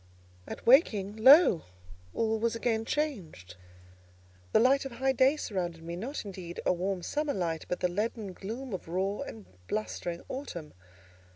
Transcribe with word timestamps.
At 0.47 0.65
waking, 0.65 1.15
lo! 1.17 1.61
all 2.15 2.39
was 2.39 2.55
again 2.55 2.85
changed. 2.85 3.53
The 4.51 4.59
light 4.59 4.83
of 4.83 4.93
high 4.93 5.11
day 5.11 5.37
surrounded 5.37 5.83
me; 5.83 5.95
not, 5.95 6.25
indeed, 6.25 6.59
a 6.65 6.73
warm, 6.73 7.03
summer 7.03 7.35
light, 7.35 7.65
but 7.69 7.81
the 7.81 7.87
leaden 7.87 8.33
gloom 8.33 8.73
of 8.73 8.87
raw 8.87 9.19
and 9.19 9.45
blustering 9.67 10.23
autumn. 10.27 10.73